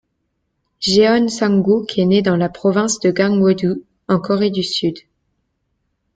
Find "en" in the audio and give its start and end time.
4.07-4.19